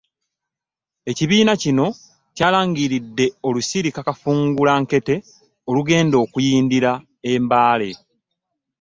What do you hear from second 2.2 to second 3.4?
kyalangiridde